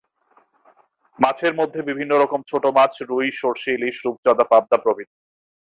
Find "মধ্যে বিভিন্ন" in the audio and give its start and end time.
1.55-2.13